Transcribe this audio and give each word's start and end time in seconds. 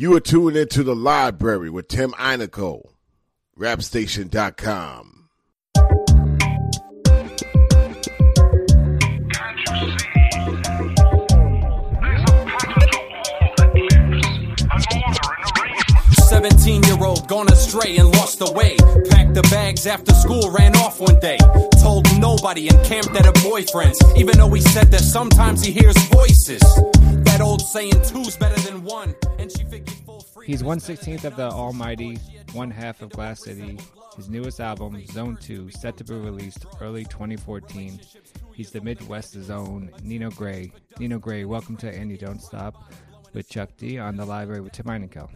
You 0.00 0.16
are 0.16 0.20
tuned 0.20 0.56
into 0.56 0.82
the 0.82 0.96
library 0.96 1.68
with 1.68 1.86
Tim 1.88 2.12
Einico, 2.12 2.92
rapstation.com. 3.58 5.28
Seventeen-year-old 16.14 17.28
gone 17.28 17.52
astray 17.52 17.98
and 17.98 18.08
lost 18.16 18.38
the 18.38 18.50
way. 18.52 18.78
Packed 19.10 19.34
the 19.34 19.42
bags 19.50 19.86
after 19.86 20.14
school, 20.14 20.50
ran 20.50 20.74
off 20.76 20.98
one 20.98 21.20
day. 21.20 21.36
Told 21.82 22.06
nobody 22.18 22.68
and 22.68 22.82
camped 22.86 23.14
at 23.16 23.26
a 23.26 23.32
boyfriend's, 23.42 24.02
even 24.16 24.38
though 24.38 24.48
he 24.48 24.62
said 24.62 24.90
that 24.92 25.00
sometimes 25.00 25.62
he 25.62 25.72
hears 25.72 25.98
voices. 26.06 26.62
That 27.40 27.46
old 27.46 27.62
saying, 27.62 28.02
two's 28.02 28.36
better 28.36 28.60
than 28.68 28.84
one, 28.84 29.14
and 29.38 29.50
she 29.50 29.64
figured 29.64 29.96
full 30.04 30.20
free. 30.20 30.46
He's 30.46 30.62
one 30.62 30.78
sixteenth 30.78 31.24
of 31.24 31.36
the 31.36 31.48
Almighty, 31.48 32.18
one 32.52 32.70
half 32.70 33.00
of 33.00 33.08
Glass 33.08 33.42
City. 33.42 33.78
His 34.14 34.28
newest 34.28 34.60
album, 34.60 35.02
Zone 35.06 35.38
2, 35.40 35.70
set 35.70 35.96
to 35.96 36.04
be 36.04 36.12
released 36.12 36.66
early 36.82 37.04
2014. 37.06 37.98
He's 38.52 38.70
the 38.70 38.82
Midwest's 38.82 39.48
own 39.48 39.90
Nino 40.02 40.28
Gray. 40.28 40.70
Nino 40.98 41.18
Gray, 41.18 41.46
welcome 41.46 41.78
to 41.78 41.90
And 41.90 42.10
You 42.10 42.18
Don't 42.18 42.42
Stop 42.42 42.92
with 43.32 43.48
Chuck 43.48 43.70
D 43.78 43.98
on 43.98 44.18
the 44.18 44.26
library 44.26 44.60
with 44.60 44.72
Tim 44.72 44.84
Einico. 44.84 45.26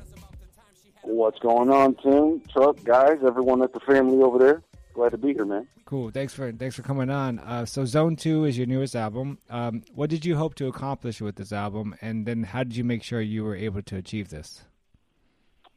What's 1.04 1.38
going 1.38 1.70
on, 1.70 1.94
Tim, 1.94 2.42
Chuck, 2.52 2.84
guys, 2.84 3.20
everyone 3.26 3.62
at 3.62 3.72
the 3.72 3.80
family 3.80 4.22
over 4.22 4.38
there? 4.38 4.62
Glad 4.94 5.10
to 5.10 5.18
be 5.18 5.34
here, 5.34 5.44
man. 5.44 5.66
Cool. 5.86 6.10
Thanks 6.10 6.32
for 6.32 6.52
thanks 6.52 6.76
for 6.76 6.82
coming 6.82 7.10
on. 7.10 7.40
Uh, 7.40 7.66
so 7.66 7.84
Zone 7.84 8.14
Two 8.14 8.44
is 8.44 8.56
your 8.56 8.66
newest 8.66 8.94
album. 8.94 9.38
Um, 9.50 9.82
what 9.94 10.08
did 10.08 10.24
you 10.24 10.36
hope 10.36 10.54
to 10.56 10.68
accomplish 10.68 11.20
with 11.20 11.34
this 11.36 11.52
album, 11.52 11.94
and 12.00 12.24
then 12.26 12.44
how 12.44 12.62
did 12.62 12.76
you 12.76 12.84
make 12.84 13.02
sure 13.02 13.20
you 13.20 13.44
were 13.44 13.56
able 13.56 13.82
to 13.82 13.96
achieve 13.96 14.30
this? 14.30 14.62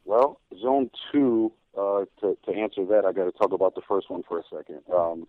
Well, 0.06 0.40
Zone 0.62 0.90
Two. 1.12 1.52
Uh, 1.78 2.06
to 2.22 2.38
to 2.46 2.52
answer 2.54 2.86
that, 2.86 3.06
I 3.06 3.12
got 3.12 3.26
to 3.26 3.32
talk 3.32 3.54
about 3.54 3.76
the 3.76 3.82
first 3.88 4.10
one 4.10 4.24
for 4.24 4.40
a 4.40 4.44
second. 4.52 4.82
Um, 4.94 5.28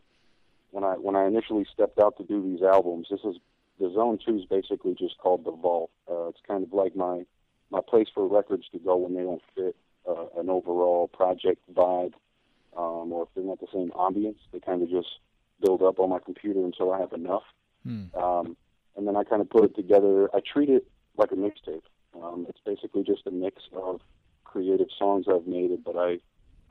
when 0.71 0.85
I 0.85 0.95
when 0.95 1.17
I 1.17 1.27
initially 1.27 1.67
stepped 1.73 1.99
out 1.99 2.17
to 2.19 2.25
do 2.25 2.43
these 2.43 2.63
albums, 2.63 3.09
this 3.11 3.21
is 3.25 3.37
the 3.81 3.91
Zone 3.95 4.19
Two 4.25 4.37
is 4.37 4.45
basically 4.45 4.95
just 4.95 5.19
called 5.19 5.45
the 5.45 5.51
Vault. 5.51 5.91
Uh, 6.11 6.29
it's 6.29 6.41
kind 6.47 6.63
of 6.63 6.73
like 6.73 6.95
my 6.95 7.25
my 7.71 7.81
place 7.87 8.09
for 8.15 8.27
records 8.27 8.65
to 8.73 8.79
go 8.79 8.97
when 8.97 9.15
they 9.15 9.23
don't 9.23 9.43
fit 9.55 9.77
uh, 10.09 10.27
an 10.39 10.49
overall 10.51 11.09
project 11.09 11.61
vibe, 11.75 12.13
um, 12.79 13.13
or 13.13 13.25
if 13.25 13.29
they're 13.35 13.45
not 13.45 13.61
the 13.61 13.67
same 13.73 13.91
ambience, 13.91 14.39
they 14.53 14.61
kind 14.61 14.83
of 14.83 14.89
just 14.89 15.09
build 15.61 15.83
up 15.83 15.99
on 15.99 16.11
my 16.11 16.19
computer 16.19 16.65
until 16.65 16.93
I 16.93 17.01
have 17.01 17.13
enough. 17.13 17.43
Hmm. 17.83 18.05
Um, 18.15 18.57
and 18.97 19.07
then 19.07 19.17
I 19.17 19.25
kind 19.25 19.43
of 19.43 19.51
put 19.51 19.65
it 19.65 19.77
together. 19.77 20.31
I 20.35 20.41
treat 20.41 20.71
it 20.71 20.87
like 21.17 21.33
a 21.33 21.35
mixtape. 21.35 21.83
Um, 22.15 22.47
it's 22.49 22.61
basically 22.65 23.03
just 23.03 23.27
a 23.27 23.31
mix 23.31 23.63
of 23.73 24.01
creative 24.45 24.89
songs 24.97 25.27
I've 25.29 25.47
made, 25.47 25.85
but 25.85 25.97
I 25.97 26.19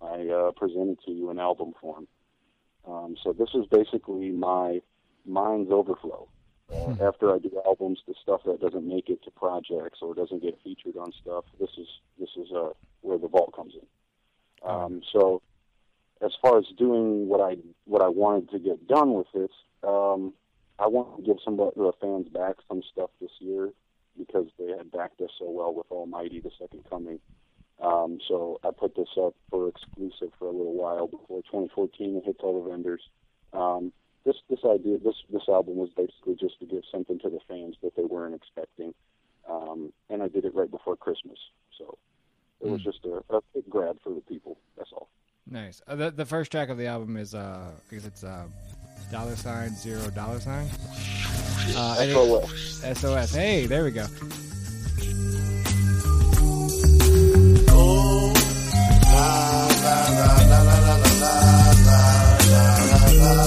I 0.01 0.27
uh, 0.27 0.51
present 0.51 0.89
it 0.91 0.99
to 1.05 1.11
you 1.11 1.29
in 1.29 1.39
album 1.39 1.73
form. 1.79 2.07
Um, 2.87 3.15
so 3.23 3.33
this 3.33 3.49
is 3.53 3.65
basically 3.69 4.31
my 4.31 4.81
mind's 5.25 5.71
overflow. 5.71 6.27
Uh, 6.71 6.95
after 7.01 7.33
I 7.33 7.39
do 7.39 7.49
albums, 7.65 7.99
the 8.07 8.13
stuff 8.21 8.41
that 8.45 8.59
doesn't 8.59 8.85
make 8.87 9.09
it 9.09 9.23
to 9.23 9.31
projects 9.31 9.99
or 10.01 10.13
doesn't 10.13 10.41
get 10.41 10.59
featured 10.63 10.97
on 10.97 11.13
stuff, 11.21 11.45
this 11.59 11.69
is 11.77 11.87
this 12.19 12.29
is 12.35 12.51
uh, 12.51 12.69
where 13.01 13.17
the 13.17 13.27
vault 13.27 13.53
comes 13.55 13.73
in. 13.73 14.69
Um, 14.69 15.01
so, 15.13 15.41
far 16.41 16.57
as 16.57 16.65
doing 16.77 17.27
what 17.27 17.41
I 17.41 17.57
what 17.85 18.01
I 18.01 18.07
wanted 18.07 18.49
to 18.51 18.59
get 18.59 18.87
done 18.87 19.13
with 19.13 19.27
it, 19.33 19.51
um, 19.83 20.33
I 20.79 20.87
want 20.87 21.17
to 21.17 21.23
give 21.23 21.37
some 21.43 21.59
of 21.59 21.73
the 21.75 21.91
fans 21.99 22.27
back 22.29 22.55
some 22.67 22.81
stuff 22.91 23.09
this 23.19 23.31
year 23.39 23.71
because 24.17 24.47
they 24.57 24.69
had 24.75 24.91
backed 24.91 25.21
us 25.21 25.29
so 25.39 25.49
well 25.49 25.73
with 25.73 25.91
Almighty, 25.91 26.39
the 26.39 26.51
Second 26.59 26.83
Coming. 26.89 27.19
Um, 27.81 28.19
so 28.27 28.59
I 28.63 28.69
put 28.71 28.95
this 28.95 29.09
up 29.21 29.35
for 29.51 29.69
exclusive 29.69 30.33
for 30.39 30.45
a 30.45 30.51
little 30.51 30.73
while 30.73 31.07
before 31.07 31.41
2014 31.43 32.17
it 32.17 32.25
hits 32.25 32.39
all 32.41 32.63
the 32.63 32.69
vendors. 32.69 33.01
Um, 33.53 33.93
this 34.25 34.35
this 34.49 34.59
idea 34.65 34.97
this 34.97 35.15
this 35.31 35.47
album 35.47 35.77
was 35.77 35.89
basically 35.95 36.35
just 36.35 36.59
to 36.59 36.65
give 36.65 36.83
something 36.91 37.19
to 37.19 37.29
the 37.29 37.39
fans 37.47 37.75
that 37.81 37.95
they 37.95 38.03
weren't 38.03 38.35
expecting, 38.35 38.93
um, 39.49 39.93
and 40.09 40.21
I 40.21 40.27
did 40.27 40.43
it 40.43 40.53
right 40.53 40.69
before 40.69 40.97
Christmas. 40.97 41.37
So 41.77 41.97
it 42.59 42.69
was 42.69 42.83
just 42.83 43.05
a, 43.05 43.23
a 43.33 43.41
big 43.53 43.69
grab 43.69 43.97
for 44.03 44.13
the 44.13 44.21
people. 44.21 44.57
That's 45.57 45.57
all. 45.57 45.63
Nice. 45.63 45.81
Uh, 45.87 45.95
the 45.95 46.11
the 46.11 46.25
first 46.25 46.51
track 46.51 46.69
of 46.69 46.77
the 46.77 46.87
album 46.87 47.17
is 47.17 47.33
uh, 47.33 47.71
I 47.89 47.93
guess 47.93 48.05
it's 48.05 48.23
uh, 48.23 48.45
dollar 49.11 49.35
sign 49.35 49.75
zero 49.75 50.09
dollar 50.09 50.39
sign. 50.39 50.67
Uh, 51.75 51.95
SOS. 51.95 52.99
SOS. 52.99 53.33
Hey, 53.33 53.65
there 53.65 53.83
we 53.83 53.91
go. 53.91 54.05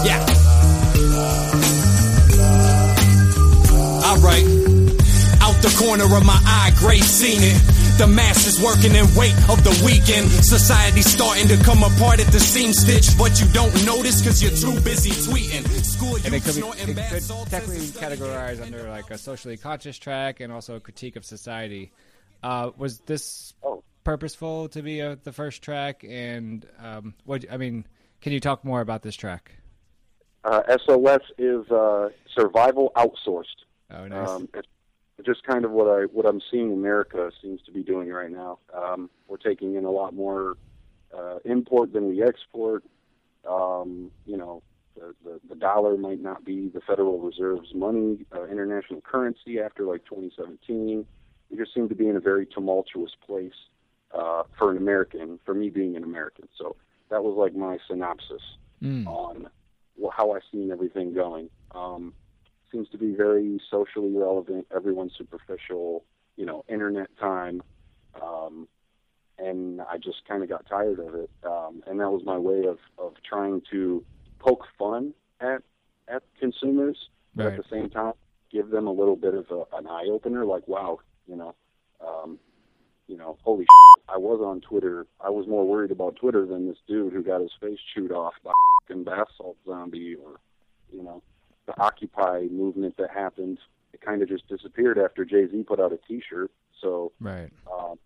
Yeah. 0.05 0.27
Alright. 4.05 4.45
Out 5.41 5.63
the 5.63 5.75
corner 5.79 6.05
of 6.05 6.25
my 6.25 6.41
eye, 6.45 6.73
Grace 6.77 7.07
seen 7.07 7.41
it. 7.43 7.80
The 8.01 8.07
masses 8.07 8.59
working 8.65 8.97
in 8.97 9.05
wait 9.15 9.37
of 9.53 9.63
the 9.63 9.77
weekend. 9.85 10.31
Society 10.31 11.03
starting 11.03 11.49
to 11.49 11.63
come 11.63 11.83
apart 11.85 12.19
at 12.19 12.33
the 12.33 12.41
seam 12.41 12.73
stitch, 12.73 13.13
but 13.19 13.39
you 13.39 13.47
don't 13.53 13.75
notice 13.85 14.23
because 14.23 14.43
you're 14.43 14.57
too 14.57 14.81
busy 14.81 15.11
tweeting. 15.11 15.69
School 15.85 16.17
And 16.25 16.33
it 16.33 16.43
could 16.43 16.55
be 16.55 16.63
it 16.63 16.97
could 16.97 17.51
technically 17.51 17.77
be 17.81 17.93
categorized 17.93 18.63
under 18.63 18.89
like 18.89 19.11
a 19.11 19.19
socially 19.19 19.59
conscious 19.59 19.99
track 19.99 20.41
and 20.41 20.51
also 20.51 20.77
a 20.77 20.81
critique 20.81 21.17
of 21.17 21.27
society. 21.27 21.93
Uh, 22.43 22.71
was 22.79 23.01
this 23.01 23.53
Oh. 23.63 23.85
purposeful 24.03 24.71
to 24.71 24.81
be 24.81 25.03
uh 25.03 25.17
the 25.23 25.33
first 25.33 25.61
track? 25.61 26.03
And 26.03 26.67
um, 26.83 27.13
what 27.27 27.45
I 27.53 27.59
mean, 27.59 27.85
can 28.23 28.33
you 28.33 28.41
talk 28.41 28.65
more 28.65 28.81
about 28.81 29.03
this 29.03 29.15
track? 29.15 29.53
Uh, 30.43 30.63
SOS 30.87 31.21
is 31.37 31.71
uh, 31.71 32.09
survival 32.35 32.93
outsourced. 32.97 33.61
Oh, 33.91 34.07
nice. 34.07 34.27
Um, 34.27 34.49
it's 34.55 34.67
just 35.25 35.43
kind 35.45 35.65
of 35.65 35.71
what 35.71 35.87
I 35.87 36.05
what 36.05 36.27
I'm 36.27 36.41
seeing 36.51 36.73
America 36.73 37.31
seems 37.43 37.61
to 37.63 37.73
be 37.73 37.83
doing 37.83 38.09
right 38.09 38.31
now. 38.31 38.59
Um, 38.75 39.11
we're 39.29 39.37
taking 39.37 39.75
in 39.77 39.85
a 39.85 39.91
lot 39.91 40.15
more 40.15 40.57
uh, 41.17 41.39
import 41.45 41.93
than 41.93 42.09
we 42.09 42.23
export. 42.23 42.85
Um, 43.49 44.11
you 44.27 44.37
know, 44.37 44.63
the, 44.97 45.15
the 45.25 45.41
the 45.49 45.55
dollar 45.55 45.97
might 45.97 46.21
not 46.21 46.45
be 46.45 46.69
the 46.69 46.81
Federal 46.81 47.19
Reserve's 47.19 47.75
money, 47.75 48.27
uh, 48.35 48.45
international 48.47 49.01
currency 49.01 49.61
after 49.61 49.85
like 49.85 50.05
2017. 50.05 51.07
We 51.51 51.57
just 51.57 51.75
seem 51.75 51.89
to 51.89 51.95
be 51.95 52.09
in 52.09 52.17
a 52.17 52.21
very 52.21 52.47
tumultuous 52.47 53.13
place 53.27 53.53
uh, 54.15 54.43
for 54.59 54.71
an 54.71 54.77
American, 54.77 55.41
for 55.45 55.55
me 55.55 55.69
being 55.71 55.97
an 55.97 56.05
American. 56.05 56.49
So 56.57 56.77
that 57.11 57.25
was 57.25 57.37
like 57.37 57.55
my 57.55 57.79
synopsis 57.89 58.43
Mm. 58.83 59.07
on 59.07 59.51
how 60.17 60.33
I've 60.33 60.43
seen 60.51 60.71
everything 60.71 61.13
going. 61.13 61.51
Um, 61.75 62.15
seems 62.71 62.89
to 62.91 62.99
be 62.99 63.15
very 63.15 63.61
socially 63.71 64.13
relevant. 64.15 64.67
Everyone's 64.75 65.13
superficial, 65.17 66.05
you 66.37 66.47
know, 66.47 66.65
internet 66.69 67.09
time. 67.19 67.63
Um, 68.21 68.69
and 69.39 69.81
I 69.81 69.97
just 69.97 70.27
kind 70.29 70.43
of 70.43 70.49
got 70.49 70.67
tired 70.67 70.99
of 70.99 71.15
it. 71.15 71.31
Um, 71.45 71.83
and 71.87 72.01
that 72.01 72.11
was 72.11 72.23
my 72.25 72.39
way 72.39 72.65
of, 72.67 72.79
of 72.99 73.15
trying 73.29 73.63
to 73.71 74.05
poke 74.39 74.65
fun 74.79 75.15
at 75.41 75.63
at 76.09 76.23
consumers, 76.41 76.99
but 77.37 77.47
at 77.47 77.57
the 77.57 77.65
same 77.71 77.89
time 77.89 78.15
give 78.51 78.71
them 78.71 78.87
a 78.87 78.93
little 78.93 79.17
bit 79.17 79.35
of 79.35 79.47
a, 79.51 79.77
an 79.77 79.87
eye 79.87 80.09
opener. 80.11 80.45
Like, 80.45 80.67
wow, 80.67 80.99
you 81.27 81.37
know, 81.37 81.55
um, 82.05 82.39
you 83.07 83.17
know, 83.17 83.39
holy 83.43 83.65
shit, 83.65 84.05
I 84.09 84.19
was 84.19 84.41
on 84.41 84.61
Twitter. 84.61 85.07
I 85.21 85.31
was 85.31 85.47
more 85.47 85.67
worried 85.67 85.91
about 85.91 86.17
Twitter 86.17 86.47
than 86.47 86.67
this 86.67 86.79
dude 86.87 87.13
who 87.13 87.23
got 87.23 87.41
his 87.41 87.53
face 87.61 87.79
chewed 87.95 88.13
off 88.13 88.35
by 88.45 88.53
a 88.91 88.97
bath 88.97 89.29
salt 89.37 89.57
zombie 89.67 90.17
or, 90.17 90.41
you 90.93 91.03
know, 91.03 91.23
the 91.71 91.83
Occupy 91.83 92.47
movement 92.51 92.97
that 92.99 93.11
happened. 93.11 93.59
It 93.93 94.01
kind 94.01 94.23
of 94.23 94.29
just 94.29 94.49
disappeared 94.49 94.99
after 94.99 95.25
Jay 95.25 95.47
Z 95.51 95.65
put 95.65 95.81
out 95.81 95.93
a 95.93 95.99
T-shirt. 96.09 96.51
So, 96.81 97.13
right. 97.21 97.51
Um, 97.73 97.99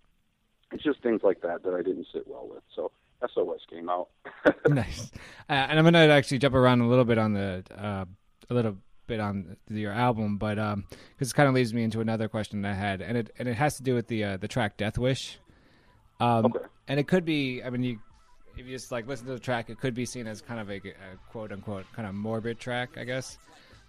it's 0.73 0.83
just 0.83 1.03
things 1.03 1.21
like 1.23 1.43
that 1.43 1.63
that 1.63 1.75
I 1.75 1.83
didn't 1.83 2.07
sit 2.13 2.27
well 2.27 2.49
with. 2.49 2.63
So 2.75 2.91
SOS 3.21 3.61
came 3.71 3.89
out. 3.89 4.09
nice. 4.69 5.11
Uh, 5.49 5.53
and 5.53 5.79
I'm 5.79 5.85
gonna 5.85 6.09
actually 6.09 6.39
jump 6.39 6.55
around 6.55 6.81
a 6.81 6.89
little 6.89 7.05
bit 7.05 7.19
on 7.19 7.33
the 7.33 7.63
uh, 7.77 8.05
a 8.51 8.55
little 8.55 8.77
bit 9.07 9.21
on 9.21 9.57
your 9.69 9.93
album, 9.93 10.39
but 10.39 10.59
um, 10.59 10.85
because 11.13 11.31
it 11.31 11.35
kind 11.35 11.49
of 11.49 11.55
leads 11.55 11.73
me 11.73 11.85
into 11.85 12.01
another 12.01 12.29
question 12.29 12.63
that 12.63 12.73
I 12.73 12.75
had, 12.75 13.01
and 13.03 13.17
it 13.17 13.31
and 13.39 13.49
it 13.49 13.55
has 13.55 13.77
to 13.77 13.83
do 13.83 13.95
with 13.95 14.09
the 14.09 14.25
uh, 14.25 14.37
the 14.39 14.49
track 14.49 14.77
Death 14.77 14.99
Wish. 14.99 15.39
Um, 16.21 16.47
okay. 16.47 16.65
And 16.87 17.01
it 17.01 17.09
could 17.09 17.25
be, 17.25 17.63
I 17.63 17.71
mean, 17.71 17.83
you 17.83 17.99
if 18.57 18.67
you 18.67 18.73
just 18.73 18.93
like 18.93 19.07
listen 19.07 19.27
to 19.27 19.33
the 19.33 19.39
track, 19.39 19.71
it 19.71 19.81
could 19.81 19.95
be 19.95 20.07
seen 20.07 20.27
as 20.27 20.41
kind 20.41 20.61
of 20.61 20.71
a, 20.71 20.77
a 20.77 21.17
quote 21.31 21.53
unquote 21.53 21.87
kind 21.93 22.09
of 22.09 22.15
morbid 22.15 22.59
track, 22.59 22.97
I 22.97 23.05
guess. 23.05 23.39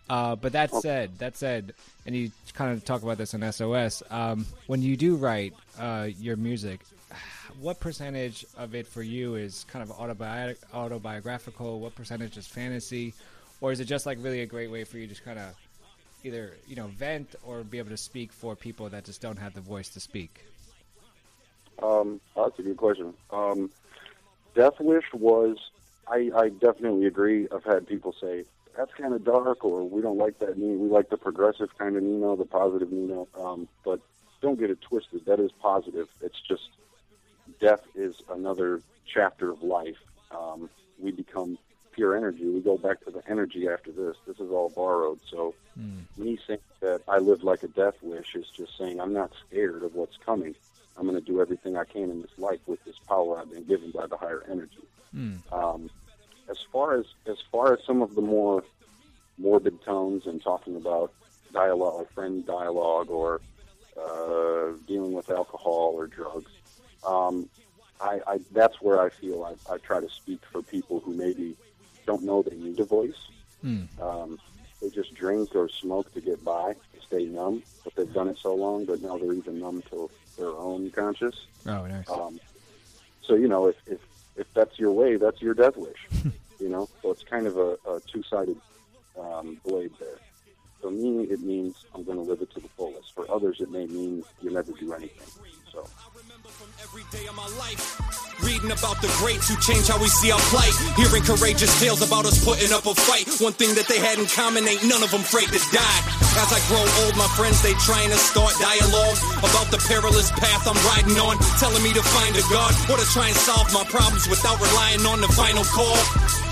Uh, 0.08 0.36
but 0.36 0.52
that 0.52 0.72
said, 0.72 1.18
that 1.18 1.36
said, 1.36 1.74
and 2.06 2.16
you 2.16 2.32
kind 2.54 2.72
of 2.72 2.86
talk 2.86 3.02
about 3.02 3.18
this 3.18 3.34
in 3.34 3.52
SOS. 3.52 4.04
Um, 4.12 4.46
when 4.68 4.82
you 4.82 4.96
do 4.96 5.16
write 5.16 5.54
uh, 5.80 6.10
your 6.20 6.36
music, 6.36 6.82
what 7.60 7.80
percentage 7.80 8.46
of 8.56 8.76
it 8.76 8.86
for 8.86 9.02
you 9.02 9.36
is 9.36 9.66
kind 9.68 9.82
of 9.82 9.96
autobi- 9.98 10.58
autobiographical? 10.74 11.80
What 11.80 11.96
percentage 11.96 12.38
is 12.38 12.46
fantasy, 12.46 13.14
or 13.62 13.72
is 13.72 13.80
it 13.80 13.86
just 13.86 14.06
like 14.06 14.20
really 14.22 14.42
a 14.42 14.46
great 14.46 14.70
way 14.70 14.84
for 14.84 14.98
you 14.98 15.08
to 15.08 15.10
just 15.10 15.26
kind 15.26 15.40
of 15.40 15.56
either 16.24 16.54
you 16.68 16.76
know 16.76 16.88
vent 16.88 17.36
or 17.44 17.64
be 17.64 17.80
able 17.80 17.90
to 17.90 17.98
speak 17.98 18.32
for 18.32 18.56
people 18.56 18.90
that 18.90 19.06
just 19.06 19.22
don't 19.22 19.38
have 19.38 19.56
the 19.56 19.62
voice 19.62 19.90
to 19.90 20.00
speak? 20.00 20.46
Um, 21.82 22.22
that's 22.36 22.58
a 22.60 22.62
good 22.62 22.78
question. 22.78 23.14
Um, 23.32 23.72
Death 24.56 24.80
Wish 24.80 25.06
was, 25.14 25.58
I, 26.08 26.32
I 26.36 26.50
definitely 26.50 27.06
agree. 27.06 27.48
I've 27.54 27.64
had 27.64 27.88
people 27.88 28.16
say 28.20 28.46
that's 28.76 28.94
kind 28.94 29.14
of 29.14 29.24
dark, 29.24 29.64
or 29.64 29.88
we 29.88 30.02
don't 30.02 30.18
like 30.18 30.40
that. 30.40 30.58
We 30.58 30.66
like 30.88 31.10
the 31.10 31.18
progressive 31.18 31.78
kind 31.78 31.96
of 31.96 32.04
Nino, 32.04 32.36
the 32.36 32.46
positive 32.46 32.92
Nino. 32.92 33.28
Um, 33.40 33.68
but 33.84 34.00
don't 34.42 34.60
get 34.60 34.70
it 34.70 34.82
twisted. 34.82 35.26
That 35.26 35.40
is 35.40 35.52
positive. 35.52 36.08
It's 36.22 36.40
just 36.42 36.70
death 37.60 37.82
is 37.96 38.16
another 38.30 38.82
chapter 39.06 39.52
of 39.52 39.62
life. 39.62 39.98
Um, 40.32 40.70
we 41.00 41.12
become 41.12 41.58
pure 41.92 42.16
energy. 42.16 42.46
We 42.46 42.60
go 42.62 42.78
back 42.78 43.04
to 43.06 43.12
the 43.12 43.22
energy 43.30 43.68
after 43.68 43.92
this. 43.92 44.18
This 44.28 44.40
is 44.40 44.52
all 44.52 44.70
borrowed. 44.70 45.20
So 45.30 45.56
mm. 45.80 46.04
me 46.18 46.38
saying 46.46 46.60
that 46.82 47.02
I 47.08 47.20
live 47.20 47.44
like 47.44 47.64
a 47.64 47.68
death 47.68 47.96
wish 48.02 48.36
is 48.36 48.48
just 48.56 48.78
saying 48.78 49.00
I'm 49.00 49.14
not 49.14 49.32
scared 49.48 49.84
of 49.84 49.96
what's 49.96 50.18
coming. 50.18 50.56
I'm 50.98 51.08
going 51.08 51.20
to 51.20 51.26
do 51.26 51.42
everything 51.42 51.76
I 51.76 51.84
can 51.84 52.10
in 52.10 52.22
this 52.22 52.38
life 52.38 52.60
with 52.66 52.84
this 52.86 52.98
power 53.00 53.40
I've 53.40 53.52
been 53.52 53.66
given 53.66 53.92
by 53.92 54.08
the 54.08 54.18
higher 54.18 54.44
energy. 54.50 54.88
Mm. 55.16 55.40
Um, 55.52 55.90
as 56.50 56.58
far 56.72 56.98
as 56.98 57.06
as 57.26 57.38
far 57.52 57.74
as 57.74 57.84
some 57.86 58.02
of 58.02 58.16
the 58.16 58.22
more 58.22 58.64
morbid 59.38 59.84
tones 59.84 60.26
and 60.26 60.42
talking 60.42 60.76
about 60.76 61.12
dialogue, 61.52 62.08
friend 62.14 62.46
dialogue, 62.46 63.10
or 63.10 63.42
uh, 63.98 64.72
dealing 64.88 65.14
with 65.14 65.30
alcohol 65.30 65.94
or 65.96 66.08
drugs, 66.08 66.52
um, 67.06 67.50
I, 68.00 68.20
I 68.28 68.40
that's 68.52 68.82
where 68.82 69.02
I 69.02 69.10
feel 69.10 69.44
I, 69.44 69.74
I 69.74 69.78
try 69.78 70.00
to 70.00 70.10
speak 70.10 70.42
for 70.52 70.62
people 70.62 71.00
who 71.00 71.14
maybe 71.14 71.56
don't 72.06 72.24
know 72.24 72.42
they 72.42 72.56
need 72.56 72.80
a 72.80 72.86
voice. 72.86 73.30
Mm. 73.64 73.88
Um, 74.00 74.40
they 74.82 74.90
just 74.90 75.16
drink 75.16 75.56
or 75.56 75.70
smoke 75.70 76.14
to 76.14 76.22
get 76.22 76.44
by, 76.44 76.74
to 76.74 77.02
stay 77.02 77.26
numb, 77.26 77.64
but 77.84 77.96
they've 77.96 78.14
done 78.14 78.28
it 78.28 78.38
so 78.38 78.54
long 78.54 78.86
that 78.86 79.02
now 79.02 79.18
they're 79.18 79.34
even 79.34 79.60
numb 79.60 79.82
to 79.90 80.10
their 80.38 80.50
own 80.50 80.92
conscious. 80.92 81.48
Oh, 81.66 81.86
nice. 81.86 82.10
Um, 82.10 82.40
so 83.22 83.36
you 83.36 83.48
know, 83.48 83.68
if, 83.68 83.76
if 83.88 84.00
if 84.36 84.54
that's 84.54 84.78
your 84.78 84.92
way, 84.92 85.16
that's 85.16 85.42
your 85.42 85.54
death 85.54 85.78
wish. 85.78 86.08
you 86.60 86.70
know, 86.70 86.90
so 87.02 87.12
it's 87.12 87.24
kind 87.24 87.48
of 87.48 87.58
a, 87.58 87.78
a 87.88 88.02
two-sided 88.12 88.58
um, 89.20 89.60
blade 89.66 89.92
there. 90.00 90.20
For 90.82 90.92
me, 90.92 91.24
it 91.24 91.42
means 91.42 91.86
I'm 91.96 92.04
going 92.04 92.18
to 92.18 92.24
live 92.24 92.42
it 92.42 92.52
to 92.52 92.60
the 92.60 92.68
fullest. 92.70 93.14
For 93.14 93.30
others, 93.32 93.62
it 93.62 93.72
may 93.72 93.88
mean 93.88 94.24
you 94.42 94.52
never 94.52 94.72
do 94.74 94.94
anything. 94.94 95.28
So. 95.72 95.88
Reading 98.44 98.72
about 98.72 99.00
the 99.00 99.08
greats 99.24 99.48
who 99.48 99.56
change 99.64 99.88
how 99.88 99.96
we 99.96 100.12
see 100.12 100.32
our 100.32 100.44
plight, 100.52 100.76
hearing 101.00 101.24
courageous 101.24 101.72
tales 101.80 102.04
about 102.04 102.26
us 102.26 102.44
putting 102.44 102.74
up 102.76 102.84
a 102.86 102.94
fight. 102.94 103.32
One 103.40 103.54
thing 103.54 103.72
that 103.80 103.88
they 103.88 104.00
had 104.00 104.20
in 104.20 104.28
common 104.28 104.68
ain't 104.68 104.84
none 104.84 105.04
of 105.04 105.12
them 105.12 105.24
afraid 105.24 105.48
to 105.56 105.62
die. 105.72 106.02
As 106.36 106.52
I 106.52 106.60
grow 106.68 106.84
old, 107.06 107.16
my 107.16 107.30
friends 107.40 107.64
they 107.64 107.72
trying 107.88 108.12
to 108.12 108.20
start 108.20 108.52
dialogue 108.60 109.20
about 109.40 109.72
the 109.72 109.80
perilous 109.88 110.32
path 110.36 110.68
I'm 110.68 110.76
riding 110.92 111.16
on, 111.16 111.40
telling 111.64 111.80
me 111.80 111.96
to 111.96 112.04
find 112.04 112.36
a 112.36 112.44
God 112.52 112.76
or 112.92 113.00
to 113.00 113.08
try 113.16 113.32
and 113.32 113.38
solve 113.40 113.72
my 113.72 113.88
problems 113.88 114.28
without 114.28 114.60
relying 114.60 115.08
on 115.08 115.24
the 115.24 115.32
final 115.32 115.64
call. 115.72 115.96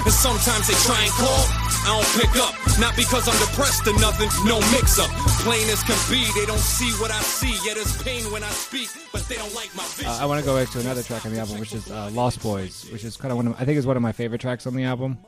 And 0.05 0.11
sometimes 0.11 0.67
they 0.67 0.73
try 0.83 1.01
and 1.01 1.11
call, 1.11 1.43
I 1.87 1.95
don't 1.95 2.11
pick 2.19 2.35
up. 2.41 2.53
Not 2.77 2.95
because 2.95 3.27
I'm 3.27 3.39
depressed 3.39 3.87
or 3.87 3.93
nothing, 3.99 4.27
no 4.45 4.59
mix 4.75 4.99
up. 4.99 5.09
Plain 5.43 5.69
as 5.69 5.81
can 5.83 5.95
be, 6.11 6.27
they 6.37 6.45
don't 6.45 6.59
see 6.59 6.91
what 7.01 7.09
I 7.09 7.19
see. 7.21 7.55
Yet 7.65 7.77
it's 7.77 8.01
pain 8.03 8.23
when 8.31 8.43
I 8.43 8.49
speak, 8.49 8.89
but 9.13 9.21
they 9.29 9.35
don't 9.35 9.53
like 9.55 9.73
my 9.75 9.83
vision. 9.95 10.11
Uh, 10.11 10.17
I 10.19 10.25
want 10.25 10.41
to 10.41 10.45
go 10.45 10.57
back 10.59 10.69
to 10.71 10.79
another 10.81 11.03
track 11.03 11.25
on 11.25 11.31
the 11.31 11.39
album, 11.39 11.57
which 11.59 11.73
is 11.73 11.89
uh, 11.89 12.09
Lost 12.11 12.41
Boys, 12.43 12.89
which 12.91 13.05
is 13.05 13.15
kind 13.15 13.31
of 13.31 13.37
one 13.37 13.47
of 13.47 13.61
I 13.61 13.63
think 13.63 13.77
is 13.77 13.87
one 13.87 13.95
of 13.95 14.03
my 14.03 14.11
favorite 14.11 14.41
tracks 14.41 14.67
on 14.67 14.75
the 14.75 14.83
album. 14.83 15.19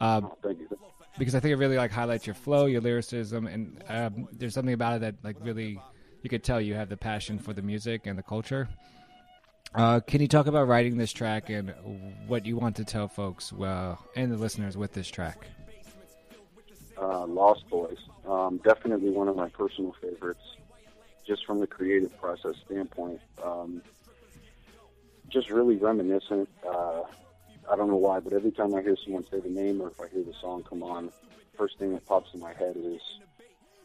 Uh, 0.00 0.22
oh, 0.24 0.36
thank 0.42 0.58
you. 0.58 0.68
Because 1.18 1.34
I 1.36 1.40
think 1.40 1.52
it 1.52 1.56
really 1.56 1.76
like 1.76 1.92
highlights 1.92 2.26
your 2.26 2.34
flow, 2.34 2.66
your 2.66 2.80
lyricism, 2.80 3.46
and 3.46 3.84
um, 3.88 4.28
there's 4.32 4.54
something 4.54 4.74
about 4.74 4.96
it 4.96 5.00
that 5.02 5.14
like 5.22 5.36
really 5.40 5.80
you 6.22 6.30
could 6.30 6.42
tell 6.42 6.60
you 6.60 6.74
have 6.74 6.88
the 6.88 6.96
passion 6.96 7.38
for 7.38 7.52
the 7.52 7.62
music 7.62 8.06
and 8.06 8.18
the 8.18 8.22
culture. 8.22 8.68
Uh, 9.74 10.00
can 10.00 10.20
you 10.20 10.26
talk 10.26 10.46
about 10.46 10.66
writing 10.66 10.96
this 10.96 11.12
track 11.12 11.48
and 11.48 11.72
what 12.26 12.44
you 12.44 12.56
want 12.56 12.74
to 12.76 12.84
tell 12.84 13.06
folks 13.06 13.52
uh, 13.52 13.94
and 14.16 14.32
the 14.32 14.36
listeners 14.36 14.76
with 14.76 14.92
this 14.92 15.08
track? 15.08 15.46
Uh, 17.00 17.24
Lost 17.26 17.68
Boys, 17.70 17.98
um, 18.26 18.60
definitely 18.64 19.10
one 19.10 19.28
of 19.28 19.36
my 19.36 19.48
personal 19.48 19.94
favorites, 20.00 20.42
just 21.26 21.46
from 21.46 21.60
the 21.60 21.66
creative 21.66 22.14
process 22.20 22.56
standpoint. 22.66 23.20
Um, 23.42 23.80
just 25.28 25.50
really 25.50 25.76
reminiscent. 25.76 26.48
Uh, 26.66 27.02
I 27.70 27.76
don't 27.76 27.88
know 27.88 27.96
why, 27.96 28.18
but 28.18 28.32
every 28.32 28.50
time 28.50 28.74
I 28.74 28.82
hear 28.82 28.96
someone 29.04 29.24
say 29.30 29.38
the 29.38 29.48
name 29.48 29.80
or 29.80 29.88
if 29.90 30.00
I 30.00 30.08
hear 30.08 30.24
the 30.24 30.34
song 30.40 30.64
come 30.64 30.82
on, 30.82 31.10
first 31.56 31.78
thing 31.78 31.92
that 31.92 32.04
pops 32.06 32.34
in 32.34 32.40
my 32.40 32.52
head 32.52 32.74
is 32.76 33.00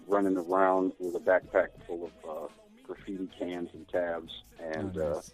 running 0.07 0.35
around 0.35 0.93
with 0.99 1.15
a 1.15 1.19
backpack 1.19 1.67
full 1.85 2.05
of 2.05 2.29
uh, 2.29 2.47
graffiti 2.83 3.29
cans 3.38 3.69
and 3.73 3.88
tabs 3.88 4.31
and. 4.59 4.98
Oh, 4.98 5.13
nice 5.13 5.31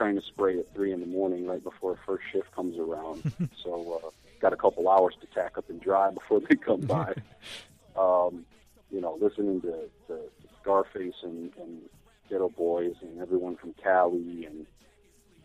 trying 0.00 0.16
to 0.16 0.22
spray 0.22 0.58
at 0.58 0.72
three 0.72 0.94
in 0.94 1.00
the 1.00 1.06
morning 1.06 1.46
right 1.46 1.62
before 1.62 1.94
first 2.06 2.24
shift 2.32 2.50
comes 2.52 2.78
around. 2.78 3.22
so 3.62 4.00
uh, 4.02 4.08
got 4.40 4.50
a 4.50 4.56
couple 4.56 4.88
hours 4.88 5.14
to 5.20 5.26
tack 5.34 5.58
up 5.58 5.68
and 5.68 5.78
dry 5.78 6.10
before 6.14 6.40
they 6.40 6.56
come 6.56 6.80
by. 6.80 7.12
um, 7.98 8.46
you 8.90 8.98
know, 8.98 9.18
listening 9.20 9.60
to, 9.60 9.90
to 10.06 10.18
Scarface 10.62 11.16
and, 11.22 11.52
and 11.60 11.82
Geto 12.30 12.54
Boys 12.56 12.94
and 13.02 13.20
everyone 13.20 13.56
from 13.56 13.74
Cali, 13.74 14.46
and 14.46 14.66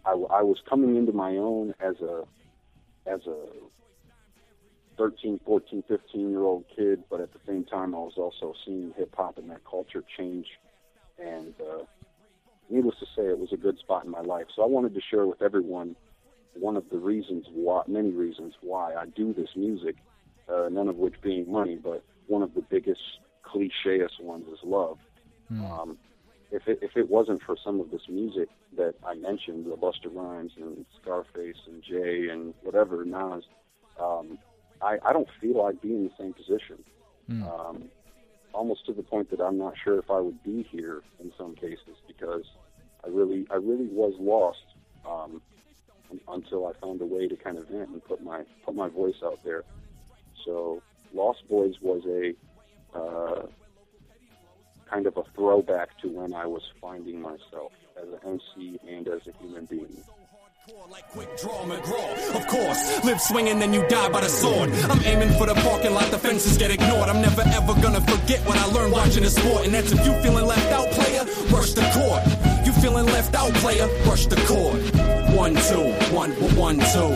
I, 0.05 0.11
I 0.11 0.41
was 0.41 0.59
coming 0.69 0.95
into 0.95 1.11
my 1.11 1.35
own 1.35 1.73
as 1.81 1.95
a 1.99 2.23
as 3.05 3.19
a 3.27 3.35
13, 4.97 5.41
14, 5.45 5.83
15 5.85 6.29
year 6.29 6.43
old 6.43 6.63
kid, 6.73 7.03
but 7.09 7.19
at 7.19 7.33
the 7.33 7.39
same 7.45 7.65
time, 7.65 7.93
I 7.93 7.97
was 7.97 8.13
also 8.15 8.53
seeing 8.65 8.93
hip 8.95 9.13
hop 9.17 9.37
and 9.37 9.49
that 9.49 9.65
culture 9.69 10.03
change. 10.17 10.47
And 11.19 11.53
uh, 11.59 11.83
needless 12.69 12.95
to 12.99 13.05
say, 13.15 13.27
it 13.27 13.39
was 13.39 13.53
a 13.53 13.57
good 13.57 13.77
spot 13.79 14.05
in 14.05 14.11
my 14.11 14.21
life. 14.21 14.45
So 14.55 14.63
I 14.63 14.67
wanted 14.67 14.93
to 14.93 15.01
share 15.09 15.25
with 15.25 15.41
everyone 15.41 15.95
one 16.55 16.77
of 16.77 16.89
the 16.89 16.97
reasons 16.97 17.45
why, 17.53 17.83
many 17.87 18.11
reasons 18.11 18.53
why 18.61 18.93
I 18.93 19.05
do 19.07 19.33
this 19.33 19.49
music, 19.55 19.95
uh, 20.47 20.69
none 20.71 20.87
of 20.87 20.95
which 20.95 21.15
being 21.21 21.51
money, 21.51 21.77
but 21.81 22.03
one 22.27 22.41
of 22.41 22.53
the 22.53 22.61
biggest 22.61 23.01
clicheist 23.43 24.21
ones 24.21 24.45
is 24.51 24.59
love. 24.63 24.97
Mm. 25.51 25.69
Um, 25.69 25.97
if 26.51 26.67
it, 26.67 26.79
if 26.81 26.91
it 26.95 27.09
wasn't 27.09 27.41
for 27.43 27.55
some 27.63 27.79
of 27.79 27.91
this 27.91 28.01
music 28.09 28.49
that 28.77 28.95
I 29.05 29.15
mentioned, 29.15 29.65
the 29.65 29.75
Busta 29.75 30.13
Rhymes 30.13 30.53
and 30.57 30.85
Scarface 31.01 31.57
and 31.67 31.83
Jay 31.83 32.29
and 32.31 32.53
whatever 32.63 33.03
Nas, 33.03 33.43
um, 33.99 34.37
I, 34.81 34.97
I 35.03 35.13
don't 35.13 35.27
feel 35.41 35.61
I'd 35.61 35.81
be 35.81 35.89
in 35.89 36.03
the 36.05 36.11
same 36.17 36.33
position. 36.33 36.83
Mm. 37.29 37.43
Um, 37.43 37.83
almost 38.55 38.85
to 38.85 38.93
the 38.93 39.03
point 39.03 39.29
that 39.31 39.41
I'm 39.41 39.57
not 39.57 39.73
sure 39.83 39.99
if 39.99 40.09
I 40.09 40.19
would 40.19 40.41
be 40.43 40.63
here 40.71 41.01
in 41.19 41.31
some 41.37 41.55
cases 41.55 41.97
because 42.07 42.45
I 43.03 43.09
really 43.09 43.45
I 43.51 43.55
really 43.55 43.87
was 43.87 44.13
lost 44.19 44.65
um, 45.07 45.41
until 46.27 46.65
I 46.65 46.73
found 46.81 47.01
a 47.01 47.05
way 47.05 47.27
to 47.27 47.35
kind 47.35 47.57
of 47.57 47.67
vent 47.67 47.89
and 47.89 48.03
put 48.03 48.23
my 48.23 48.43
put 48.65 48.75
my 48.75 48.87
voice 48.87 49.21
out 49.23 49.39
there. 49.43 49.63
So 50.45 50.81
Lost 51.13 51.47
Boys 51.49 51.75
was 51.81 52.03
a 52.05 52.97
uh, 52.97 53.47
kind 54.89 55.05
of 55.05 55.17
a 55.17 55.23
throwback 55.35 55.89
to 56.01 56.07
when 56.07 56.33
I 56.33 56.45
was 56.45 56.61
finding 56.79 57.21
myself 57.21 57.73
as 58.01 58.07
an 58.07 58.39
MC 58.57 58.79
and 58.87 59.07
as 59.07 59.21
a 59.27 59.43
human 59.43 59.65
being. 59.65 60.03
Like 60.89 61.07
quick 61.09 61.29
draw 61.37 61.61
McGraw. 61.63 62.35
Of 62.35 62.47
course, 62.47 63.03
live 63.03 63.21
swinging, 63.21 63.59
then 63.59 63.71
you 63.71 63.87
die 63.87 64.09
by 64.09 64.21
the 64.21 64.29
sword. 64.29 64.71
I'm 64.89 64.99
aiming 65.03 65.29
for 65.37 65.45
the 65.45 65.53
parking 65.53 65.93
lot, 65.93 66.09
the 66.09 66.17
fences 66.17 66.57
get 66.57 66.71
ignored. 66.71 67.07
I'm 67.07 67.21
never 67.21 67.41
ever 67.41 67.79
gonna 67.81 68.01
forget 68.01 68.39
what 68.47 68.57
I 68.57 68.65
learned 68.65 68.91
watching 68.91 69.21
the 69.21 69.29
sport. 69.29 69.65
And 69.65 69.73
that's 69.75 69.91
if 69.91 70.03
you 70.03 70.13
feeling 70.23 70.45
left 70.47 70.71
out, 70.71 70.89
player, 70.91 71.23
rush 71.51 71.73
the 71.73 71.85
court. 71.93 72.65
You 72.65 72.71
feeling 72.81 73.05
left 73.05 73.35
out, 73.35 73.53
player, 73.55 73.87
brush 74.05 74.25
the 74.25 74.37
chord. 74.47 74.81
One, 75.35 75.53
two, 75.53 75.93
one, 76.15 76.31
one, 76.55 76.79
two. 76.79 77.13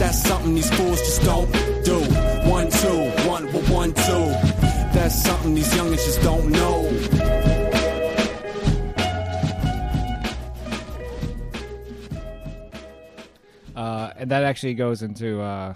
That's 0.00 0.20
something 0.20 0.52
these 0.52 0.70
fools 0.70 0.98
just 0.98 1.22
don't 1.22 1.52
do. 1.84 2.00
One, 2.50 2.68
two, 2.68 3.10
one, 3.30 3.46
one, 3.70 3.92
two. 3.92 4.26
That's 4.92 5.22
something 5.22 5.54
these 5.54 5.72
youngins 5.72 6.04
just 6.04 6.20
don't 6.22 6.50
know. 6.50 7.21
And 14.22 14.30
that 14.30 14.44
actually 14.44 14.74
goes 14.74 15.02
into 15.02 15.40
uh, 15.40 15.74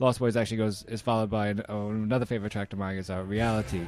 Lost 0.00 0.18
Boys. 0.18 0.36
Actually 0.36 0.56
goes 0.56 0.84
is 0.88 1.00
followed 1.00 1.30
by 1.30 1.48
an, 1.48 1.62
oh, 1.68 1.88
another 1.90 2.26
favorite 2.26 2.50
track 2.50 2.72
of 2.72 2.80
mine 2.80 2.96
is 2.96 3.10
uh, 3.10 3.22
Reality. 3.22 3.86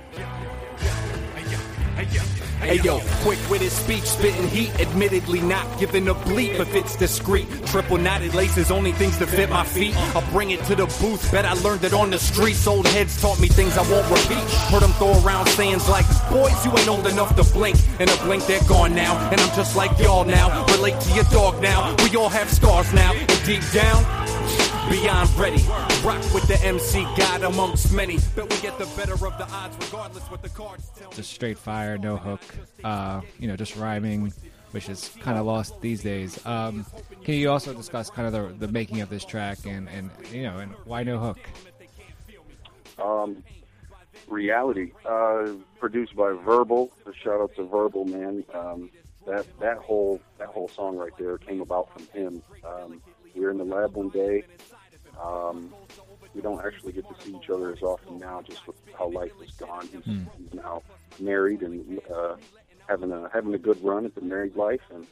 Hey 2.67 2.81
yo, 2.81 2.99
quick 3.23 3.39
with 3.49 3.61
his 3.61 3.73
speech, 3.73 4.03
spitting 4.03 4.49
heat, 4.49 4.75
admittedly 4.81 5.41
not 5.41 5.79
giving 5.79 6.09
a 6.09 6.15
bleep 6.15 6.59
if 6.59 6.75
it's 6.75 6.97
discreet. 6.97 7.47
Triple 7.67 7.97
knotted 7.97 8.35
laces, 8.35 8.73
only 8.73 8.91
things 8.91 9.17
to 9.19 9.27
fit 9.29 9.49
my 9.49 9.63
feet. 9.63 9.95
I'll 10.17 10.29
bring 10.33 10.51
it 10.51 10.65
to 10.65 10.75
the 10.75 10.87
booth, 11.01 11.31
bet 11.31 11.45
I 11.45 11.53
learned 11.53 11.85
it 11.85 11.93
on 11.93 12.11
the 12.11 12.19
streets. 12.19 12.67
Old 12.67 12.89
heads 12.89 13.23
taught 13.23 13.39
me 13.39 13.47
things 13.47 13.79
I 13.79 13.89
won't 13.89 14.11
repeat. 14.11 14.43
Heard 14.73 14.83
them 14.83 14.91
throw 14.95 15.13
around 15.23 15.47
sayings 15.51 15.89
like, 15.89 16.07
boys, 16.29 16.65
you 16.65 16.73
ain't 16.73 16.89
old 16.89 17.07
enough 17.07 17.37
to 17.37 17.45
blink. 17.53 17.77
In 18.01 18.09
a 18.09 18.17
blink, 18.25 18.45
they're 18.47 18.61
gone 18.65 18.97
now, 18.97 19.17
and 19.31 19.41
I'm 19.41 19.55
just 19.55 19.77
like 19.77 19.97
y'all 20.01 20.25
now. 20.25 20.67
Relate 20.73 20.99
to 21.03 21.15
your 21.15 21.25
dog 21.27 21.63
now, 21.63 21.95
we 22.03 22.17
all 22.17 22.29
have 22.29 22.51
scars 22.51 22.93
now, 22.93 23.13
and 23.13 23.45
deep 23.45 23.63
down, 23.73 24.03
beyond 24.91 25.31
ready. 25.39 25.63
Rock 26.05 26.23
with 26.35 26.47
the 26.49 26.59
MC 26.65 27.03
God 27.17 27.43
amongst 27.43 27.93
many. 27.93 28.19
Bet 28.35 28.51
we 28.51 28.61
get 28.61 28.79
the 28.79 28.87
better 28.97 29.15
of 29.15 29.39
the 29.39 29.47
odds 29.51 29.77
regardless 29.87 30.25
what 30.25 30.43
the 30.43 30.49
cards 30.49 30.91
tell. 30.97 31.11
Just 31.11 31.31
straight 31.31 31.59
fire, 31.59 31.99
no 31.99 32.17
hook. 32.17 32.41
Uh, 32.85 33.21
you 33.39 33.49
know, 33.49 33.57
just 33.57 33.77
rhyming, 33.77 34.33
which 34.71 34.89
is 34.89 35.11
kind 35.21 35.39
of 35.39 35.47
lost 35.47 35.81
these 35.81 36.03
days. 36.03 36.45
Um, 36.47 36.87
can 37.25 37.35
you 37.35 37.51
also 37.51 37.75
discuss 37.75 38.11
kind 38.11 38.27
of 38.27 38.33
the, 38.59 38.67
the 38.67 38.73
making 38.73 39.01
of 39.01 39.09
this 39.09 39.25
track 39.25 39.59
and, 39.67 39.89
and 39.89 40.11
you 40.33 40.43
know 40.43 40.59
and 40.59 40.73
why 40.85 41.03
no 41.03 41.19
hook? 41.19 41.39
Um, 42.99 43.43
reality, 44.29 44.93
uh, 45.05 45.53
produced 45.79 46.17
by 46.17 46.33
Verbal. 46.33 46.91
A 47.07 47.13
shout 47.13 47.41
out 47.41 47.55
to 47.57 47.65
Verbal, 47.65 48.05
man. 48.07 48.45
Um, 48.55 48.91
that 49.27 49.47
that 49.59 49.79
whole 49.79 50.21
that 50.39 50.49
whole 50.49 50.69
song 50.69 50.97
right 50.97 51.13
there 51.19 51.37
came 51.39 51.61
about 51.61 51.93
from 51.93 52.07
him. 52.09 52.43
Um, 52.65 53.03
we 53.35 53.43
were 53.43 53.51
in 53.51 53.59
the 53.59 53.65
lab 53.65 53.95
one 53.95 54.09
day. 54.09 54.45
Um, 55.23 55.73
we 56.35 56.43
don't 56.43 56.65
actually 56.65 56.93
get 56.93 57.09
to 57.09 57.25
see 57.25 57.37
each 57.37 57.49
other 57.49 57.73
as 57.73 57.83
often 57.83 58.19
now, 58.19 58.43
just 58.43 58.67
with 58.67 58.77
how 58.99 59.09
life 59.09 59.33
has 59.41 59.51
gone. 59.53 59.89
He's, 59.89 60.05
he's 60.05 60.55
now 60.55 60.83
married 61.19 61.63
and 61.63 62.01
uh, 62.15 62.37
having 62.89 63.13
a 63.13 63.31
having 63.33 63.55
a 63.55 63.59
good 63.59 63.83
run 63.83 64.05
at 64.05 64.15
the 64.15 64.21
married 64.21 64.55
life, 64.57 64.83
and 64.93 65.07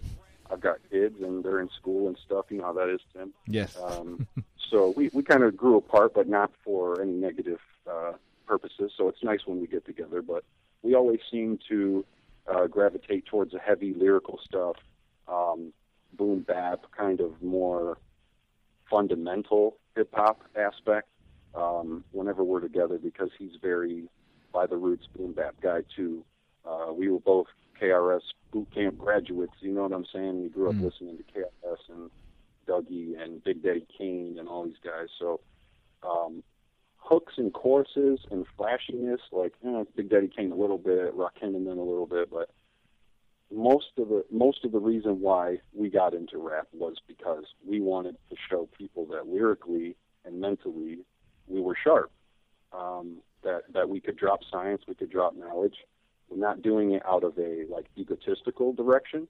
I've 0.51 0.61
got 0.61 0.79
kids 0.91 1.21
and 1.21 1.43
they're 1.43 1.61
in 1.61 1.71
school 1.71 2.09
and 2.09 2.19
stuff. 2.25 2.47
You 2.51 2.59
know 2.59 2.65
how 2.65 2.73
that 2.75 2.89
is, 2.89 3.01
Tim. 3.13 3.33
Yes. 3.47 3.77
Um, 3.83 4.27
so 4.71 4.93
we, 4.97 5.11
we 5.13 5.23
kind 5.23 5.43
of 5.43 5.57
grew 5.57 5.77
apart, 5.77 6.15
but 6.15 6.29
not 6.29 6.53
for 6.63 7.01
any 7.01 7.13
negative 7.13 7.61
uh, 7.91 8.13
purposes. 8.47 8.93
So 8.97 9.09
it's 9.09 9.23
nice 9.23 9.41
when 9.47 9.61
we 9.61 9.67
get 9.67 9.87
together. 9.87 10.23
But 10.23 10.45
we 10.83 10.95
always 10.95 11.21
seem 11.31 11.59
to 11.69 12.05
uh, 12.47 12.67
gravitate 12.67 13.27
towards 13.27 13.53
the 13.53 13.59
heavy 13.59 13.95
lyrical 13.95 14.39
stuff, 14.45 14.77
um, 15.29 15.73
boom 16.13 16.41
bap, 16.41 16.85
kind 16.97 17.21
of 17.21 17.43
more 17.43 17.99
fundamental 18.91 19.79
hip 19.97 20.11
hop 20.13 20.43
aspect. 20.57 21.09
Um, 21.55 22.03
whenever 22.11 22.43
we're 22.43 22.61
together, 22.61 22.99
because 22.99 23.31
he's 23.39 23.53
very 23.63 24.09
by 24.53 24.67
the 24.67 24.77
roots 24.77 25.07
boom 25.17 25.33
bap 25.33 25.55
guy 25.63 25.83
too. 25.95 26.25
Uh, 26.65 26.93
we 26.93 27.09
were 27.09 27.21
both 27.21 27.47
KRS 27.81 28.23
boot 28.53 28.69
camp 28.75 28.99
graduates. 28.99 29.53
You 29.61 29.73
know 29.73 29.83
what 29.83 29.93
I'm 29.93 30.07
saying? 30.13 30.43
We 30.43 30.49
grew 30.49 30.71
up 30.71 30.77
listening 30.81 31.19
to 31.19 31.23
KRS 31.23 31.77
and 31.91 32.11
Dougie 32.67 33.21
and 33.21 33.43
Big 33.45 33.63
Daddy 33.63 33.87
Kane 33.97 34.37
and 34.39 34.49
all 34.49 34.65
these 34.65 34.81
guys. 34.83 35.09
So 35.19 35.41
um, 36.03 36.43
hooks 36.97 37.35
and 37.37 37.53
courses 37.53 38.21
and 38.31 38.47
flashiness, 38.57 39.21
like 39.33 39.53
eh, 39.67 39.85
Big 39.97 40.11
Daddy 40.11 40.31
Kane 40.35 40.53
a 40.53 40.57
little 40.57 40.79
bit, 40.79 41.17
Rakim 41.17 41.55
and 41.55 41.67
then 41.67 41.79
a 41.79 41.83
little 41.83 42.07
bit, 42.07 42.31
but 42.31 42.51
most 43.53 43.93
of 43.99 44.09
the 44.09 44.25
most 44.31 44.65
of 44.65 44.73
the 44.73 44.81
reason 44.81 45.21
why 45.21 45.59
we 45.73 45.91
got 45.91 46.15
into 46.15 46.39
rap 46.39 46.69
was 46.73 46.97
because 47.07 47.45
we 47.67 47.81
wanted 47.81 48.17
to 48.31 48.37
show 48.51 48.69
people 48.77 49.07
that 49.07 49.27
lyrically 49.27 49.97
and 50.25 50.41
mentally 50.41 50.99
we 51.47 51.61
were 51.61 51.77
sharp. 51.83 52.11
Um, 52.73 53.19
that 53.43 53.63
that 53.73 53.89
we 53.89 54.01
could 54.01 54.17
drop 54.17 54.41
science, 54.51 54.83
we 54.89 54.95
could 54.95 55.11
drop 55.11 55.37
knowledge. 55.37 55.77
We're 56.29 56.39
not 56.39 56.63
doing 56.63 56.93
it 56.93 57.03
out 57.07 57.23
of 57.23 57.39
a 57.39 57.65
like 57.71 57.87
egotistical 57.97 58.73
direction, 58.73 59.29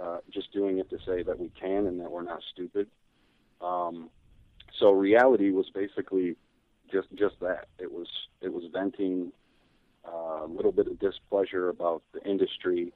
uh, 0.00 0.18
just 0.32 0.52
doing 0.52 0.78
it 0.78 0.88
to 0.90 0.98
say 1.04 1.22
that 1.22 1.38
we 1.38 1.50
can 1.60 1.86
and 1.86 2.00
that 2.00 2.10
we're 2.10 2.22
not 2.22 2.40
stupid. 2.52 2.86
Um, 3.60 4.10
so 4.78 4.92
reality 4.92 5.50
was 5.50 5.68
basically 5.70 6.36
just 6.90 7.08
just 7.14 7.40
that. 7.40 7.66
It 7.78 7.92
was 7.92 8.08
it 8.40 8.52
was 8.52 8.64
venting 8.72 9.32
uh, 10.06 10.44
a 10.44 10.48
little 10.48 10.72
bit 10.72 10.86
of 10.86 10.98
displeasure 10.98 11.68
about 11.68 12.02
the 12.12 12.22
industry, 12.28 12.92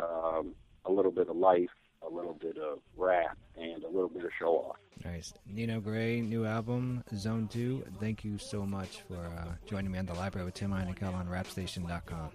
um, 0.00 0.54
a 0.84 0.92
little 0.92 1.12
bit 1.12 1.28
of 1.28 1.36
life, 1.36 1.70
a 2.08 2.12
little 2.12 2.34
bit 2.34 2.58
of 2.58 2.78
rap, 2.96 3.38
and 3.56 3.82
a 3.84 3.88
little 3.88 4.08
bit 4.08 4.24
of 4.24 4.30
show 4.38 4.56
off. 4.56 4.76
Nice. 5.04 5.34
Nino 5.46 5.80
Gray, 5.80 6.20
new 6.20 6.46
album, 6.46 7.02
Zone 7.14 7.48
2. 7.48 7.84
Thank 8.00 8.24
you 8.24 8.38
so 8.38 8.64
much 8.64 9.02
for 9.08 9.16
uh, 9.16 9.52
joining 9.66 9.90
me 9.90 9.98
on 9.98 10.06
the 10.06 10.14
library 10.14 10.44
with 10.44 10.54
Tim 10.54 10.70
Heineken 10.70 11.14
on 11.14 11.28
rapstation.com. 11.28 12.30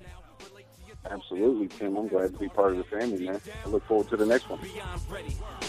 Absolutely, 1.05 1.67
Tim. 1.69 1.95
I'm 1.95 2.09
glad 2.09 2.33
to 2.33 2.37
be 2.37 2.49
part 2.49 2.73
of 2.73 2.77
the 2.77 2.83
family, 2.83 3.25
man. 3.25 3.39
I 3.65 3.69
look 3.69 3.85
forward 3.85 4.09
to 4.09 4.17
the 4.17 4.25
next 4.25 4.49
one. 4.49 4.59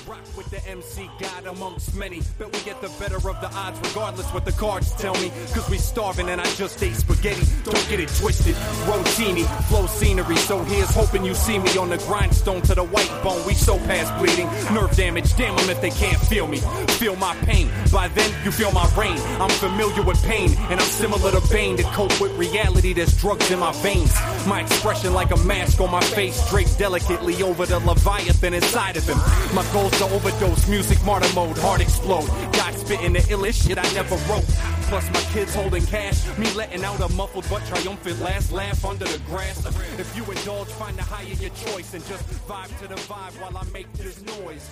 Rock 0.06 0.20
with 0.36 0.50
the 0.50 0.66
MC 0.68 1.08
God 1.20 1.46
amongst 1.46 1.94
many. 1.94 2.20
Bet 2.36 2.52
we 2.52 2.60
get 2.64 2.80
the 2.80 2.90
better 2.98 3.16
of 3.16 3.40
the 3.40 3.48
odds 3.54 3.78
regardless 3.88 4.26
what 4.34 4.44
the 4.44 4.52
cards 4.52 4.92
tell 4.96 5.14
me. 5.14 5.30
Cause 5.54 5.70
we 5.70 5.78
starving 5.78 6.28
and 6.28 6.40
I 6.40 6.44
just 6.54 6.82
ate 6.82 6.96
spaghetti. 6.96 7.46
Don't 7.62 7.88
get 7.88 8.00
it 8.00 8.08
twisted. 8.08 8.56
Rotini, 8.86 9.44
flow 9.68 9.86
scenery. 9.86 10.36
So 10.36 10.64
here's 10.64 10.92
hoping 10.92 11.24
you 11.24 11.34
see 11.34 11.60
me 11.60 11.76
on 11.78 11.90
the 11.90 11.98
grindstone 11.98 12.62
to 12.62 12.74
the 12.74 12.84
white 12.84 13.12
bone. 13.22 13.46
We 13.46 13.54
so 13.54 13.78
past 13.78 14.12
bleeding. 14.18 14.46
Nerve 14.74 14.96
damage, 14.96 15.36
damn 15.36 15.56
them 15.56 15.70
if 15.70 15.80
they 15.80 15.90
can't 15.90 16.20
feel 16.22 16.48
me. 16.48 16.58
Feel 16.98 17.14
my 17.16 17.36
pain. 17.44 17.70
By 17.92 18.08
then, 18.08 18.34
you 18.44 18.50
feel 18.50 18.72
my 18.72 18.90
rain. 18.98 19.16
I'm 19.40 19.50
familiar 19.50 20.02
with 20.02 20.20
pain. 20.24 20.50
And 20.70 20.80
I'm 20.80 20.86
similar 20.86 21.30
to 21.30 21.40
Bane 21.52 21.76
to 21.76 21.84
cope 21.84 22.20
with 22.20 22.32
reality. 22.36 22.92
There's 22.92 23.16
drugs 23.16 23.48
in 23.52 23.60
my 23.60 23.72
veins. 23.74 24.12
My 24.46 24.62
expression 24.62 25.12
like 25.20 25.38
a 25.38 25.44
mask 25.44 25.78
on 25.82 25.90
my 25.90 26.00
face, 26.00 26.48
draped 26.48 26.78
delicately 26.78 27.42
over 27.42 27.66
the 27.66 27.78
Leviathan 27.80 28.54
inside 28.54 28.96
of 28.96 29.06
him. 29.06 29.18
My 29.54 29.62
goals 29.70 29.92
to 29.98 30.04
overdose, 30.04 30.66
music 30.66 30.96
martyr 31.04 31.30
mode, 31.34 31.58
heart 31.58 31.82
explode. 31.82 32.26
God 32.54 32.72
spitting 32.72 33.12
the 33.12 33.18
illest 33.28 33.68
shit 33.68 33.76
I 33.76 33.86
never 33.92 34.16
wrote. 34.32 34.48
Plus 34.88 35.06
my 35.12 35.20
kids 35.34 35.54
holding 35.54 35.84
cash, 35.84 36.26
me 36.38 36.50
letting 36.54 36.82
out 36.84 37.00
a 37.00 37.08
muffled 37.12 37.44
but 37.50 37.62
triumphant 37.66 38.18
last 38.20 38.50
laugh 38.50 38.82
under 38.82 39.04
the 39.04 39.18
grass. 39.26 39.62
If 39.98 40.16
you 40.16 40.24
indulge, 40.24 40.68
find 40.68 40.96
the 40.96 41.02
higher 41.02 41.36
your 41.44 41.50
choice 41.68 41.92
and 41.92 42.02
just 42.06 42.24
vibe 42.48 42.72
to 42.80 42.88
the 42.88 42.94
vibe 42.94 43.34
while 43.42 43.58
I 43.58 43.64
make 43.74 43.92
this 43.92 44.22
noise. 44.24 44.70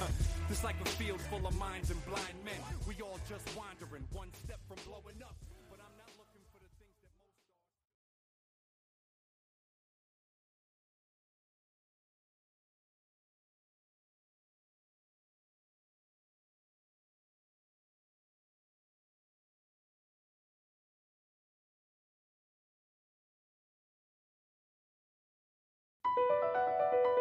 It's 0.48 0.64
like 0.64 0.76
a 0.80 0.88
field 0.88 1.20
full 1.20 1.46
of 1.46 1.54
minds 1.58 1.90
and 1.90 2.02
blind 2.06 2.36
men. 2.42 2.56
We 2.86 2.94
all 3.02 3.20
just 3.28 3.44
wandering, 3.54 3.77